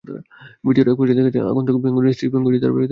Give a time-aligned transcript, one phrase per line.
[0.65, 2.79] ভিডিওর একপর্যায়ে দেখা যায়, আগন্তুক পেঙ্গুইনের সঙ্গে স্ত্রী পেঙ্গুইনটি তার বাড়িতে যাচ্ছে।